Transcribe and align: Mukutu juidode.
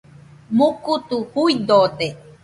Mukutu 0.57 1.17
juidode. 1.33 2.07